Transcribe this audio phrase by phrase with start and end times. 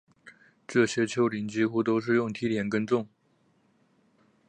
[0.67, 3.07] 这些丘陵几乎都是用梯田耕种